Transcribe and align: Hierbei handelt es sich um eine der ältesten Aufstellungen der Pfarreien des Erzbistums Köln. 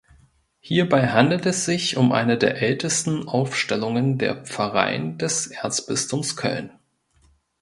Hierbei 0.61 1.09
handelt 1.09 1.45
es 1.45 1.63
sich 1.65 1.95
um 1.95 2.11
eine 2.11 2.35
der 2.39 2.59
ältesten 2.59 3.27
Aufstellungen 3.27 4.17
der 4.17 4.35
Pfarreien 4.45 5.19
des 5.19 5.45
Erzbistums 5.45 6.35
Köln. 6.35 6.71